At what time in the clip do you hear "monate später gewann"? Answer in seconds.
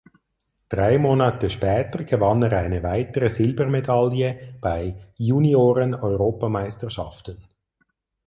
0.97-2.41